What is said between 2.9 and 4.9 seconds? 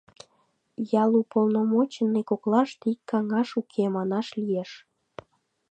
ик каҥаш уке, манаш лиеш.